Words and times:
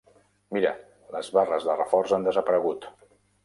Mira, 0.57 0.71
les 1.17 1.29
barres 1.39 1.69
de 1.69 1.77
reforç 1.85 2.17
han 2.19 2.29
desaparegut! 2.31 2.93